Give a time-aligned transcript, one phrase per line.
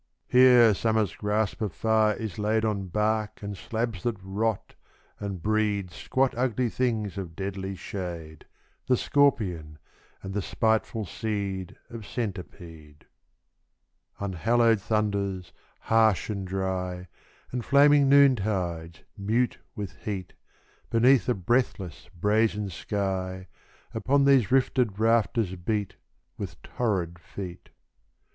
[0.27, 4.73] Here Summer's grasp of fire is laid On bark and slabs that rot,
[5.19, 8.45] and breed Squat ugly things of deadly shade,
[8.87, 9.77] The scorpion,
[10.23, 13.05] and the spiteful seed Of centipede.
[14.19, 17.07] Unhallowed thunders, harsh and dry,
[17.51, 20.33] And flaming noontides, mute with heat,
[20.89, 23.45] Beneath the breathless, brazen sky,
[23.93, 25.97] Upon these rifted rafters beat
[26.39, 27.69] With torrid feet.